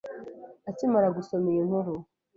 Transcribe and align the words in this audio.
Akimara 0.69 1.07
gusoma 1.17 1.47
iyi 1.53 1.61
nkuru 1.67 1.93